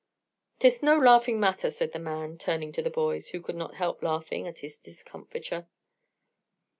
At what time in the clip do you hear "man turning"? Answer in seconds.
1.99-2.71